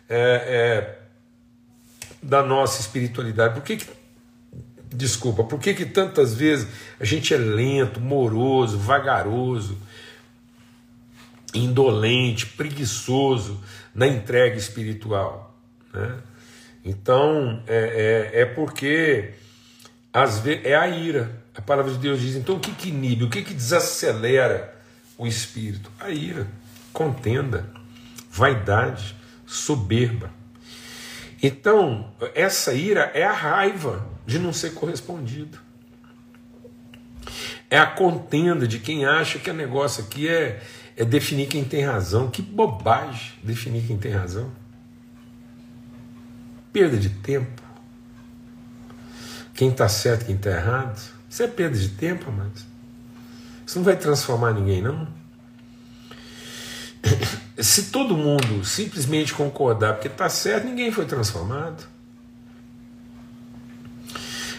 é, 0.09 0.19
é, 0.19 0.99
da 2.21 2.43
nossa 2.43 2.81
espiritualidade? 2.81 3.55
Por 3.55 3.62
que, 3.62 3.76
que 3.76 3.87
desculpa, 4.93 5.45
por 5.45 5.61
que, 5.61 5.75
que 5.75 5.87
tantas 5.87 6.35
vezes 6.35 6.66
a 6.99 7.05
gente 7.05 7.33
é 7.33 7.37
lento, 7.37 8.00
moroso, 8.00 8.76
vagaroso, 8.76 9.78
indolente, 11.55 12.47
preguiçoso 12.47 13.62
na 13.95 14.09
entrega 14.09 14.57
espiritual? 14.57 15.57
Né? 15.95 16.16
Então 16.85 17.62
é, 17.64 18.33
é, 18.35 18.40
é 18.40 18.45
porque 18.45 19.35
às 20.12 20.40
vezes 20.40 20.64
é 20.64 20.75
a 20.75 20.88
ira. 20.88 21.46
A 21.56 21.62
palavra 21.62 21.92
de 21.92 21.98
Deus 21.98 22.20
diz: 22.20 22.36
então 22.36 22.56
o 22.56 22.60
que, 22.60 22.72
que 22.72 22.88
inibe, 22.88 23.25
o 23.25 23.30
que, 23.30 23.42
que 23.42 23.54
desacelera 23.54 24.76
o 25.16 25.26
espírito? 25.26 25.90
A 25.98 26.10
ira, 26.10 26.46
contenda, 26.92 27.68
vaidade, 28.30 29.16
soberba. 29.46 30.30
Então, 31.42 32.12
essa 32.34 32.72
ira 32.75 33.10
é 33.14 33.22
a 33.22 33.32
raiva 33.32 34.06
de 34.26 34.38
não 34.38 34.52
ser 34.52 34.75
correspondido. 34.75 35.58
É 37.68 37.78
a 37.78 37.86
contenda 37.86 38.66
de 38.66 38.78
quem 38.78 39.04
acha 39.04 39.38
que 39.38 39.50
o 39.50 39.54
negócio 39.54 40.04
aqui 40.04 40.28
é, 40.28 40.62
é 40.96 41.04
definir 41.04 41.48
quem 41.48 41.64
tem 41.64 41.84
razão. 41.84 42.30
Que 42.30 42.40
bobagem 42.40 43.32
definir 43.42 43.86
quem 43.86 43.96
tem 43.96 44.12
razão. 44.12 44.50
Perda 46.72 46.96
de 46.96 47.10
tempo. 47.10 47.62
Quem 49.54 49.70
está 49.70 49.88
certo, 49.88 50.26
quem 50.26 50.36
está 50.36 50.50
errado. 50.50 51.15
Isso 51.37 51.43
é 51.43 51.49
perda 51.49 51.76
de 51.76 51.90
tempo, 51.90 52.33
mas 52.33 52.66
isso 53.66 53.76
não 53.76 53.85
vai 53.85 53.95
transformar 53.95 54.55
ninguém, 54.55 54.81
não. 54.81 55.07
Se 57.62 57.90
todo 57.90 58.16
mundo 58.16 58.64
simplesmente 58.64 59.35
concordar 59.35 59.93
porque 59.93 60.09
está 60.09 60.31
certo, 60.31 60.64
ninguém 60.64 60.90
foi 60.90 61.05
transformado. 61.05 61.87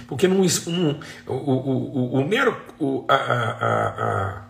Porque 0.05 0.27
não, 0.27 0.41
um, 0.41 0.99
o, 1.25 1.33
o, 1.33 2.13
o, 2.13 2.13
o, 2.19 2.27
mero, 2.27 2.55
o, 2.77 3.03
a, 3.07 3.15
a, 3.15 4.43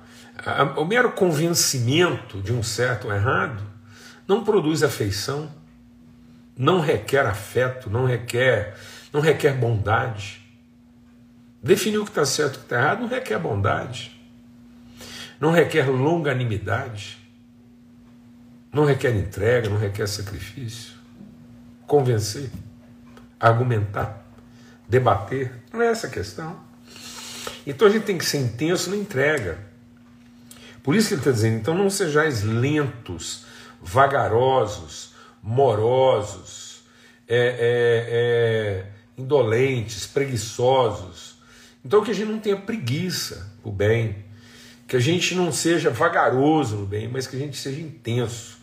a, 0.46 0.63
o 0.81 0.84
mero 0.84 1.13
convencimento 1.13 2.41
de 2.41 2.51
um 2.51 2.62
certo 2.62 3.07
ou 3.07 3.13
errado 3.13 3.63
não 4.27 4.43
produz 4.43 4.84
afeição, 4.84 5.50
não 6.57 6.81
requer 6.81 7.25
afeto, 7.25 7.89
não 7.89 8.03
requer, 8.03 8.77
não 9.13 9.22
requer 9.22 9.53
bondade. 9.53 10.46
Definir 11.61 11.97
o 11.97 12.03
que 12.03 12.11
está 12.11 12.25
certo 12.25 12.53
e 12.53 12.57
o 12.57 12.59
que 12.59 12.65
está 12.65 12.77
errado 12.77 13.01
não 13.01 13.07
requer 13.07 13.39
bondade, 13.39 14.19
não 15.39 15.51
requer 15.51 15.89
longanimidade, 15.89 17.17
não 18.71 18.85
requer 18.85 19.15
entrega, 19.15 19.69
não 19.69 19.77
requer 19.77 20.07
sacrifício. 20.07 20.95
Convencer, 21.85 22.51
argumentar, 23.39 24.25
debater, 24.87 25.53
não 25.71 25.81
é 25.81 25.87
essa 25.87 26.07
a 26.07 26.09
questão. 26.09 26.59
Então 27.65 27.87
a 27.87 27.91
gente 27.91 28.03
tem 28.03 28.17
que 28.17 28.25
ser 28.25 28.39
intenso 28.39 28.89
na 28.89 28.95
entrega. 28.95 29.57
Por 30.83 30.95
isso 30.95 31.09
que 31.09 31.13
ele 31.15 31.21
está 31.21 31.31
dizendo: 31.31 31.57
então 31.57 31.73
não 31.73 31.89
sejais 31.89 32.43
lentos, 32.43 33.45
vagarosos, 33.81 35.13
morosos, 35.41 36.81
é, 37.27 37.37
é, 37.37 38.05
é, 38.09 38.91
indolentes, 39.17 40.05
preguiçosos. 40.05 41.37
Então 41.88 42.03
que 42.03 42.12
a 42.12 42.13
gente 42.13 42.29
não 42.29 42.39
tenha 42.39 42.58
preguiça 42.58 43.51
o 43.63 43.72
bem, 43.72 44.17
que 44.88 44.96
a 44.96 45.00
gente 45.00 45.34
não 45.34 45.51
seja 45.51 45.89
vagaroso 45.89 46.75
no 46.75 46.86
bem, 46.86 47.08
mas 47.08 47.25
que 47.25 47.36
a 47.36 47.39
gente 47.39 47.58
seja 47.58 47.82
intenso 47.82 48.58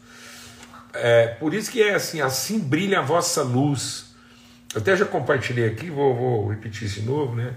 é, 0.95 1.27
por 1.27 1.53
isso 1.53 1.71
que 1.71 1.83
é 1.83 1.95
assim, 1.95 2.21
assim 2.21 2.59
brilha 2.59 3.01
a 3.01 3.03
vossa 3.03 3.43
luz. 3.43 4.15
Eu 4.73 4.81
até 4.81 4.97
já 4.97 5.05
compartilhei 5.05 5.67
aqui, 5.67 5.91
vou, 5.91 6.15
vou 6.15 6.49
repetir 6.49 6.87
isso 6.87 7.01
de 7.01 7.07
novo, 7.07 7.35
né? 7.35 7.53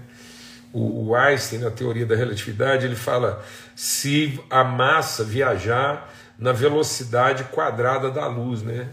O, 0.72 1.08
o 1.08 1.14
Einstein, 1.14 1.60
na 1.60 1.70
teoria 1.70 2.04
da 2.04 2.16
relatividade, 2.16 2.84
ele 2.84 2.96
fala 2.96 3.42
se 3.74 4.38
a 4.50 4.62
massa 4.64 5.24
viajar 5.24 6.12
na 6.38 6.52
velocidade 6.52 7.44
quadrada 7.44 8.10
da 8.10 8.26
luz, 8.26 8.62
né? 8.62 8.88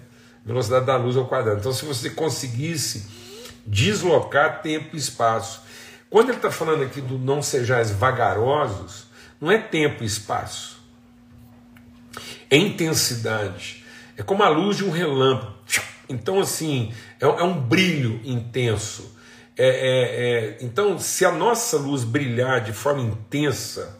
Velocidade 0.45 0.85
da 0.85 0.95
luz 0.95 1.17
ao 1.17 1.25
quadrado. 1.27 1.59
Então, 1.59 1.73
se 1.73 1.83
você 1.83 2.11
conseguisse 2.11 3.07
deslocar 3.65 4.61
tempo 4.61 4.95
e 4.95 4.99
espaço. 4.99 5.63
Quando 6.15 6.29
ele 6.29 6.37
está 6.37 6.49
falando 6.49 6.81
aqui 6.81 7.01
do 7.01 7.17
não 7.17 7.41
sejais 7.41 7.91
vagarosos, 7.91 9.05
não 9.41 9.51
é 9.51 9.57
tempo 9.57 10.01
e 10.01 10.05
espaço, 10.05 10.81
é 12.49 12.55
intensidade. 12.55 13.83
É 14.15 14.23
como 14.23 14.41
a 14.41 14.47
luz 14.47 14.77
de 14.77 14.85
um 14.85 14.91
relâmpago. 14.91 15.53
Então, 16.07 16.39
assim, 16.39 16.93
é, 17.19 17.25
é 17.25 17.43
um 17.43 17.59
brilho 17.59 18.21
intenso. 18.23 19.13
É, 19.57 19.67
é, 19.67 19.73
é, 19.73 20.57
então, 20.61 20.97
se 20.97 21.25
a 21.25 21.31
nossa 21.33 21.75
luz 21.75 22.05
brilhar 22.05 22.61
de 22.61 22.71
forma 22.71 23.01
intensa, 23.01 23.99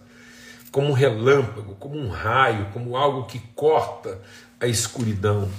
como 0.72 0.91
um 0.91 0.93
relâmpago, 0.93 1.75
como 1.75 1.98
um 1.98 2.07
raio, 2.07 2.67
como 2.72 2.95
algo 2.95 3.25
que 3.25 3.39
corta 3.53 4.22
a 4.57 4.67
escuridão, 4.67 5.51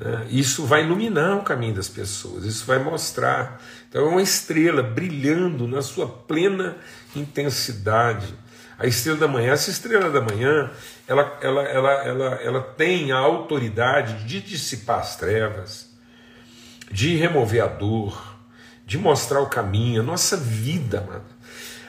né, 0.00 0.26
isso 0.30 0.64
vai 0.64 0.82
iluminar 0.82 1.36
o 1.36 1.42
caminho 1.42 1.74
das 1.74 1.88
pessoas, 1.88 2.44
isso 2.46 2.64
vai 2.64 2.78
mostrar. 2.78 3.60
Então, 3.88 4.06
é 4.06 4.08
uma 4.08 4.22
estrela 4.22 4.82
brilhando 4.82 5.68
na 5.68 5.82
sua 5.82 6.08
plena 6.08 6.76
intensidade. 7.14 8.34
A 8.78 8.86
estrela 8.86 9.18
da 9.18 9.28
manhã, 9.28 9.52
essa 9.52 9.70
estrela 9.70 10.08
da 10.08 10.22
manhã, 10.22 10.70
ela, 11.06 11.38
ela, 11.42 11.62
ela, 11.64 11.92
ela, 11.92 12.26
ela 12.36 12.62
tem 12.62 13.12
a 13.12 13.18
autoridade 13.18 14.24
de 14.24 14.40
dissipar 14.40 15.00
as 15.00 15.16
trevas, 15.16 15.90
de 16.90 17.14
remover 17.16 17.62
a 17.62 17.66
dor, 17.66 18.38
de 18.86 18.96
mostrar 18.96 19.40
o 19.40 19.50
caminho. 19.50 20.00
A 20.00 20.04
nossa 20.04 20.34
vida, 20.34 21.02
mano, 21.06 21.26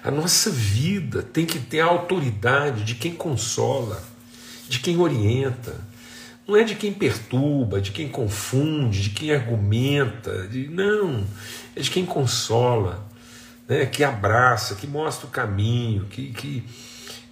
a 0.04 0.12
nossa 0.12 0.50
vida 0.50 1.24
tem 1.24 1.46
que 1.46 1.60
ter 1.60 1.80
a 1.80 1.86
autoridade 1.86 2.84
de 2.84 2.96
quem 2.96 3.14
consola, 3.14 4.04
de 4.68 4.80
quem 4.80 5.00
orienta. 5.00 5.91
Não 6.48 6.56
é 6.56 6.64
de 6.64 6.76
quem 6.76 6.92
perturba, 6.92 7.80
de 7.80 7.92
quem 7.92 8.10
confunde, 8.10 9.04
de 9.04 9.10
quem 9.12 9.32
argumenta. 9.32 10.48
De, 10.48 10.68
não, 10.68 11.26
é 11.76 11.82
de 11.82 11.90
quem 11.90 12.06
consola, 12.06 13.08
né, 13.68 13.86
que 13.86 14.04
abraça, 14.04 14.76
que 14.76 14.88
mostra 14.88 15.28
o 15.28 15.30
caminho, 15.30 16.06
que, 16.06 16.32
que, 16.32 16.64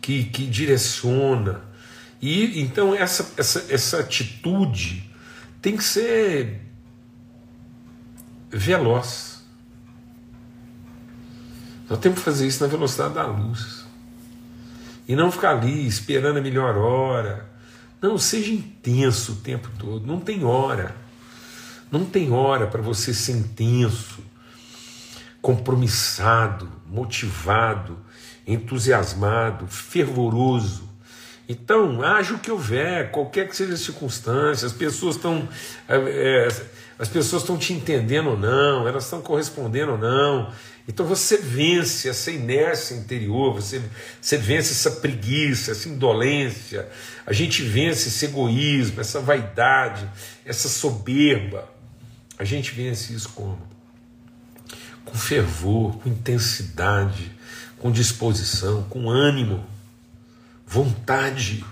que, 0.01 0.23
que 0.25 0.45
direciona. 0.45 1.61
E 2.21 2.61
então 2.61 2.93
essa, 2.93 3.33
essa, 3.37 3.65
essa 3.69 3.99
atitude 3.99 5.09
tem 5.61 5.75
que 5.75 5.83
ser 5.83 6.61
veloz. 8.49 9.43
Nós 11.89 11.99
temos 11.99 12.19
que 12.19 12.25
fazer 12.25 12.47
isso 12.47 12.63
na 12.63 12.69
velocidade 12.69 13.15
da 13.15 13.25
luz. 13.25 13.85
E 15.07 15.15
não 15.15 15.31
ficar 15.31 15.57
ali 15.57 15.87
esperando 15.87 16.37
a 16.37 16.41
melhor 16.41 16.77
hora. 16.77 17.49
Não, 18.01 18.17
seja 18.17 18.51
intenso 18.51 19.33
o 19.33 19.35
tempo 19.37 19.69
todo. 19.77 20.05
Não 20.05 20.19
tem 20.19 20.43
hora. 20.43 20.95
Não 21.91 22.05
tem 22.05 22.31
hora 22.31 22.67
para 22.67 22.81
você 22.81 23.13
ser 23.13 23.33
intenso, 23.33 24.19
compromissado, 25.41 26.69
motivado, 26.87 27.97
entusiasmado, 28.45 29.67
fervoroso. 29.67 30.87
Então, 31.47 32.03
haja 32.03 32.35
o 32.35 32.39
que 32.39 32.51
houver, 32.51 33.09
qualquer 33.09 33.49
que 33.49 33.55
seja 33.55 33.73
a 33.73 33.77
circunstância, 33.77 34.67
as 34.67 34.73
pessoas 34.73 35.15
estão. 35.15 35.49
É, 35.87 35.97
é, 35.97 36.47
as 36.99 37.07
pessoas 37.07 37.43
estão 37.43 37.57
te 37.57 37.71
entendendo 37.71 38.31
ou 38.31 38.37
não, 38.37 38.85
elas 38.85 39.05
estão 39.05 39.21
correspondendo 39.21 39.93
ou 39.93 39.97
não. 39.97 40.51
Então 40.85 41.05
você 41.05 41.37
vence 41.37 42.09
essa 42.09 42.29
inércia 42.29 42.93
interior, 42.93 43.53
você, 43.53 43.81
você 44.21 44.35
vence 44.35 44.73
essa 44.73 44.91
preguiça, 44.99 45.71
essa 45.71 45.87
indolência, 45.87 46.89
a 47.25 47.31
gente 47.31 47.63
vence 47.63 48.09
esse 48.09 48.25
egoísmo, 48.25 48.99
essa 48.99 49.21
vaidade, 49.21 50.09
essa 50.45 50.67
soberba. 50.67 51.69
A 52.37 52.43
gente 52.43 52.73
vence 52.73 53.13
isso 53.13 53.29
como? 53.29 53.61
Com 55.05 55.17
fervor, 55.17 55.95
com 55.99 56.09
intensidade, 56.09 57.31
com 57.77 57.89
disposição, 57.91 58.83
com 58.83 59.09
ânimo, 59.09 59.65
vontade 60.67 61.63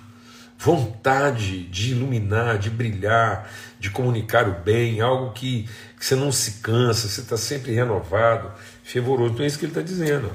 vontade 0.57 1.63
de 1.65 1.91
iluminar, 1.91 2.57
de 2.57 2.69
brilhar, 2.69 3.49
de 3.79 3.89
comunicar 3.89 4.47
o 4.47 4.63
bem, 4.63 5.01
algo 5.01 5.31
que, 5.31 5.69
que 5.97 6.05
você 6.05 6.15
não 6.15 6.31
se 6.31 6.61
cansa, 6.61 7.07
você 7.07 7.21
está 7.21 7.37
sempre 7.37 7.73
renovado, 7.73 8.51
fervoroso. 8.83 9.33
Então 9.33 9.43
é 9.43 9.47
isso 9.47 9.59
que 9.59 9.65
ele 9.65 9.71
está 9.71 9.81
dizendo. 9.81 10.31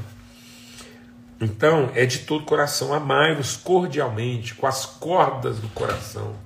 Então, 1.40 1.90
é 1.96 2.06
de 2.06 2.20
todo 2.20 2.44
coração, 2.44 2.94
amai-vos 2.94 3.56
cordialmente, 3.56 4.54
com 4.54 4.64
as 4.64 4.86
cordas 4.86 5.58
do 5.58 5.68
coração. 5.70 6.36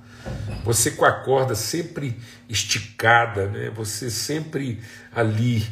Você 0.63 0.89
com 0.91 1.05
a 1.05 1.11
corda 1.11 1.53
sempre 1.53 2.19
esticada, 2.49 3.45
né? 3.47 3.69
você 3.69 4.09
sempre 4.09 4.81
ali, 5.13 5.65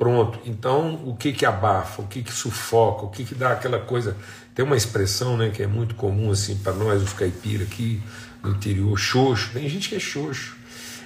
pronto. 0.00 0.40
Então, 0.46 0.94
o 1.04 1.14
que 1.14 1.30
que 1.30 1.44
abafa, 1.44 2.00
o 2.00 2.06
que 2.06 2.22
que 2.22 2.32
sufoca, 2.32 3.04
o 3.04 3.10
que 3.10 3.22
que 3.22 3.34
dá 3.34 3.52
aquela 3.52 3.78
coisa 3.78 4.16
tem 4.54 4.64
uma 4.64 4.74
expressão 4.74 5.36
né, 5.36 5.50
que 5.50 5.62
é 5.62 5.66
muito 5.66 5.94
comum 5.94 6.30
assim 6.30 6.56
para 6.56 6.72
nós, 6.72 7.02
os 7.02 7.12
caipiras 7.12 7.68
aqui 7.68 8.02
no 8.42 8.52
interior, 8.52 8.98
xoxo. 8.98 9.52
Tem 9.52 9.68
gente 9.68 9.90
que 9.90 9.96
é 9.96 10.00
xoxo. 10.00 10.56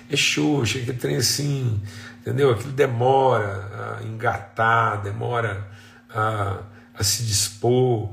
É 0.09 0.15
xoxo, 0.15 0.79
é 0.79 0.81
que 0.83 1.09
assim, 1.09 1.83
entendeu? 2.21 2.53
Aquilo 2.53 2.71
demora 2.71 3.99
a 3.99 4.05
engatar, 4.05 5.03
demora 5.03 5.67
a, 6.09 6.61
a 6.97 7.03
se 7.03 7.25
dispor. 7.25 8.11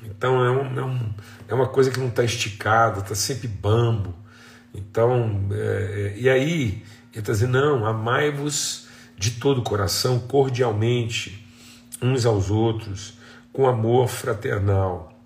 Então 0.00 0.44
é, 0.44 0.50
um, 0.50 0.78
é, 0.78 0.84
um, 0.84 1.14
é 1.48 1.54
uma 1.54 1.66
coisa 1.66 1.90
que 1.90 1.98
não 1.98 2.06
está 2.06 2.22
esticada, 2.22 3.00
está 3.00 3.16
sempre 3.16 3.48
bambo. 3.48 4.14
Então, 4.72 5.48
é, 5.50 6.14
é, 6.14 6.18
e 6.20 6.28
aí, 6.30 6.84
ele 7.12 7.20
está 7.20 7.32
dizendo: 7.32 7.58
não, 7.58 7.84
amai-vos 7.84 8.83
de 9.24 9.30
todo 9.32 9.58
o 9.58 9.62
coração, 9.62 10.18
cordialmente, 10.18 11.42
uns 12.02 12.26
aos 12.26 12.50
outros 12.50 13.14
com 13.54 13.66
amor 13.66 14.06
fraternal, 14.06 15.18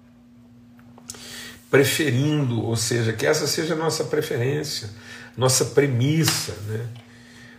preferindo, 1.68 2.62
ou 2.62 2.76
seja, 2.76 3.12
que 3.12 3.26
essa 3.26 3.48
seja 3.48 3.74
a 3.74 3.76
nossa 3.76 4.04
preferência, 4.04 4.88
nossa 5.36 5.64
premissa, 5.64 6.52
né? 6.68 6.86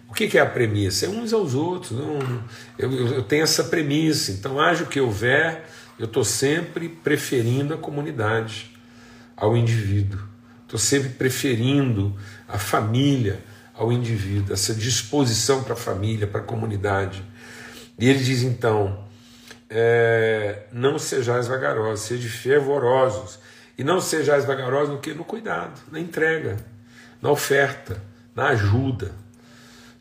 O 0.07 0.13
que, 0.13 0.37
é 0.37 0.41
a 0.41 0.45
premissa? 0.45 1.05
É 1.05 1.09
uns 1.09 1.33
aos 1.33 1.53
outros. 1.53 1.91
Não, 1.91 2.43
eu, 2.77 2.91
eu 2.91 3.23
tenho 3.23 3.43
essa 3.43 3.65
premissa, 3.65 4.31
então 4.31 4.59
haja 4.59 4.83
o 4.83 4.87
que 4.87 4.99
houver, 4.99 5.65
eu 5.99 6.05
estou 6.05 6.23
sempre 6.23 6.87
preferindo 6.87 7.73
a 7.73 7.77
comunidade 7.77 8.71
ao 9.35 9.57
indivíduo. 9.57 10.21
Estou 10.63 10.79
sempre 10.79 11.09
preferindo 11.09 12.15
a 12.47 12.57
família 12.57 13.43
ao 13.79 13.93
indivíduo, 13.93 14.53
essa 14.53 14.73
disposição 14.73 15.63
para 15.63 15.71
a 15.73 15.77
família, 15.77 16.27
para 16.27 16.41
a 16.41 16.43
comunidade. 16.43 17.23
E 17.97 18.09
ele 18.09 18.19
diz 18.19 18.43
então: 18.43 19.05
é, 19.69 20.63
não 20.73 20.99
sejais 20.99 21.47
vagarosos, 21.47 22.05
sejam 22.05 22.29
fervorosos. 22.29 23.39
E 23.77 23.83
não 23.83 24.01
sejais 24.01 24.43
vagarosos 24.43 24.89
no 24.89 24.99
que? 24.99 25.13
No 25.13 25.23
cuidado, 25.23 25.79
na 25.89 26.01
entrega, 26.01 26.57
na 27.21 27.31
oferta, 27.31 28.03
na 28.35 28.49
ajuda. 28.49 29.13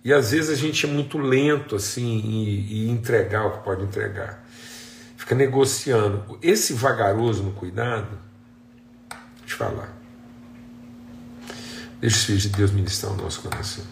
E 0.05 0.13
às 0.13 0.33
vezes 0.33 0.51
a 0.51 0.57
gente 0.57 0.85
é 0.85 0.89
muito 0.89 1.17
lento 1.17 1.77
assim 1.77 2.03
em 2.09 2.91
entregar 2.91 3.47
o 3.47 3.59
que 3.59 3.65
pode 3.65 3.85
entregar. 3.85 4.45
Fica 5.17 5.37
negociando. 5.37 6.37
Esse 6.43 6.73
vagaroso 6.73 7.45
no 7.45 7.53
cuidado, 7.53 8.19
te 9.47 9.55
falar. 9.55 9.98
Deixa 12.01 12.17
os 12.17 12.25
filhos 12.25 12.43
de 12.43 12.49
Deus 12.51 12.71
ministrar 12.71 13.13
o 13.13 13.17
nosso 13.17 13.43
coração. 13.43 13.85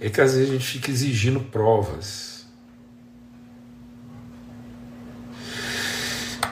É 0.00 0.08
que 0.08 0.20
às 0.20 0.34
vezes 0.34 0.48
a 0.48 0.52
gente 0.52 0.66
fica 0.66 0.90
exigindo 0.90 1.40
provas 1.40 2.28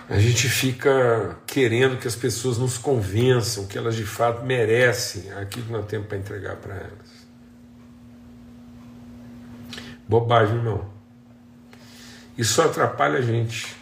a 0.09 0.19
gente 0.21 0.49
fica 0.49 1.37
querendo 1.47 1.99
que 1.99 2.07
as 2.07 2.15
pessoas 2.15 2.59
nos 2.59 2.79
convençam 2.79 3.67
que 3.67 3.77
elas 3.77 3.97
de 3.97 4.05
fato 4.05 4.45
merecem 4.45 5.33
aquilo 5.33 5.67
que 5.67 5.73
nós 5.73 5.87
temos 5.87 6.07
para 6.07 6.17
entregar 6.17 6.57
para 6.57 6.75
elas. 6.75 7.27
Bobagem, 10.09 10.63
não. 10.63 10.89
Isso 12.39 12.63
atrapalha 12.63 13.19
a 13.19 13.23
gente. 13.23 13.75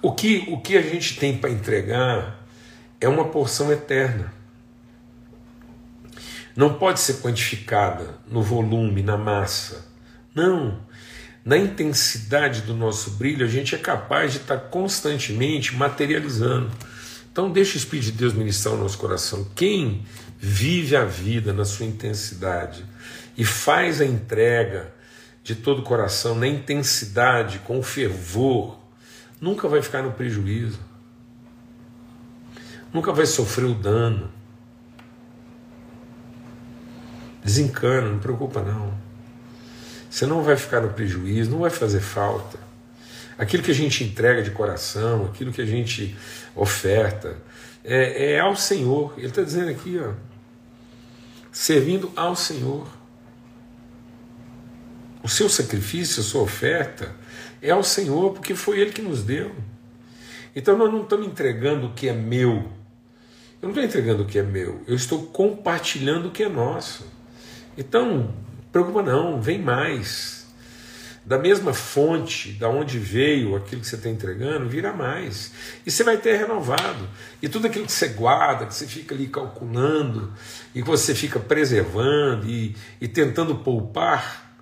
O 0.00 0.12
que, 0.12 0.46
o 0.48 0.58
que 0.60 0.76
a 0.78 0.82
gente 0.82 1.18
tem 1.18 1.36
para 1.36 1.50
entregar 1.50 2.42
é 2.98 3.06
uma 3.06 3.26
porção 3.26 3.70
eterna. 3.70 4.32
Não 6.54 6.74
pode 6.74 7.00
ser 7.00 7.14
quantificada 7.20 8.14
no 8.30 8.42
volume, 8.42 9.02
na 9.02 9.16
massa. 9.16 9.86
Não 10.34 10.80
na 11.44 11.56
intensidade 11.56 12.62
do 12.62 12.74
nosso 12.74 13.12
brilho, 13.12 13.44
a 13.44 13.48
gente 13.48 13.74
é 13.74 13.78
capaz 13.78 14.32
de 14.32 14.38
estar 14.38 14.56
constantemente 14.56 15.74
materializando. 15.74 16.70
Então, 17.30 17.50
deixa 17.50 17.74
o 17.74 17.78
Espírito 17.78 18.06
de 18.06 18.12
Deus 18.12 18.32
ministrar 18.32 18.74
o 18.74 18.78
nosso 18.78 18.96
coração. 18.96 19.46
Quem 19.56 20.02
vive 20.38 20.94
a 20.94 21.04
vida 21.04 21.52
na 21.52 21.64
sua 21.64 21.86
intensidade 21.86 22.84
e 23.36 23.44
faz 23.44 24.00
a 24.00 24.04
entrega 24.04 24.92
de 25.42 25.56
todo 25.56 25.80
o 25.80 25.82
coração, 25.82 26.36
na 26.36 26.46
intensidade, 26.46 27.58
com 27.60 27.82
fervor, 27.82 28.78
nunca 29.40 29.66
vai 29.66 29.82
ficar 29.82 30.02
no 30.02 30.12
prejuízo, 30.12 30.78
nunca 32.92 33.12
vai 33.12 33.26
sofrer 33.26 33.64
o 33.64 33.74
dano. 33.74 34.30
Desencana, 37.44 38.08
não 38.08 38.18
preocupa 38.18 38.62
não. 38.62 38.92
Você 40.08 40.26
não 40.26 40.42
vai 40.42 40.56
ficar 40.56 40.80
no 40.80 40.90
prejuízo, 40.90 41.50
não 41.50 41.60
vai 41.60 41.70
fazer 41.70 42.00
falta. 42.00 42.58
Aquilo 43.38 43.62
que 43.62 43.70
a 43.70 43.74
gente 43.74 44.04
entrega 44.04 44.42
de 44.42 44.50
coração, 44.50 45.24
aquilo 45.24 45.50
que 45.50 45.62
a 45.62 45.66
gente 45.66 46.16
oferta, 46.54 47.36
é, 47.82 48.34
é 48.34 48.40
ao 48.40 48.54
Senhor. 48.54 49.14
Ele 49.16 49.26
está 49.26 49.42
dizendo 49.42 49.70
aqui, 49.70 49.98
ó, 49.98 50.12
servindo 51.50 52.12
ao 52.14 52.36
Senhor. 52.36 52.86
O 55.22 55.28
seu 55.28 55.48
sacrifício, 55.48 56.20
a 56.20 56.24
sua 56.24 56.42
oferta, 56.42 57.14
é 57.60 57.70
ao 57.70 57.82
Senhor, 57.82 58.32
porque 58.34 58.54
foi 58.54 58.80
Ele 58.80 58.92
que 58.92 59.02
nos 59.02 59.22
deu. 59.22 59.54
Então 60.54 60.76
nós 60.76 60.92
não 60.92 61.02
estamos 61.02 61.26
entregando 61.26 61.86
o 61.86 61.92
que 61.94 62.08
é 62.08 62.12
meu. 62.12 62.70
Eu 63.62 63.68
não 63.68 63.70
estou 63.70 63.84
entregando 63.84 64.24
o 64.24 64.26
que 64.26 64.38
é 64.38 64.42
meu, 64.42 64.82
eu 64.88 64.96
estou 64.96 65.22
compartilhando 65.26 66.26
o 66.26 66.30
que 66.32 66.42
é 66.42 66.48
nosso. 66.48 67.06
Então, 67.76 68.32
Preocupa 68.72 69.02
não, 69.02 69.40
vem 69.40 69.60
mais. 69.60 70.46
Da 71.24 71.38
mesma 71.38 71.72
fonte, 71.72 72.52
da 72.52 72.68
onde 72.68 72.98
veio 72.98 73.54
aquilo 73.54 73.82
que 73.82 73.86
você 73.86 73.94
está 73.94 74.08
entregando, 74.08 74.68
virá 74.68 74.92
mais. 74.92 75.52
E 75.86 75.90
você 75.90 76.02
vai 76.02 76.16
ter 76.16 76.36
renovado. 76.36 77.08
E 77.40 77.48
tudo 77.48 77.66
aquilo 77.66 77.86
que 77.86 77.92
você 77.92 78.08
guarda, 78.08 78.66
que 78.66 78.74
você 78.74 78.86
fica 78.86 79.14
ali 79.14 79.28
calculando, 79.28 80.32
e 80.74 80.82
que 80.82 80.88
você 80.88 81.14
fica 81.14 81.38
preservando 81.38 82.48
e, 82.48 82.74
e 83.00 83.06
tentando 83.06 83.56
poupar, 83.56 84.56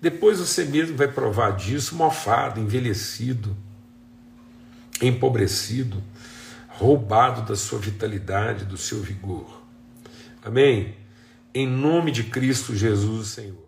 depois 0.00 0.38
você 0.38 0.64
mesmo 0.64 0.96
vai 0.96 1.08
provar 1.08 1.52
disso 1.56 1.96
mofado, 1.96 2.60
envelhecido, 2.60 3.56
empobrecido, 5.02 6.00
roubado 6.68 7.42
da 7.42 7.56
sua 7.56 7.78
vitalidade, 7.78 8.66
do 8.66 8.76
seu 8.76 9.00
vigor. 9.00 9.62
Amém? 10.44 10.94
Em 11.54 11.66
nome 11.66 12.10
de 12.10 12.24
Cristo 12.24 12.74
Jesus, 12.74 13.28
Senhor. 13.28 13.63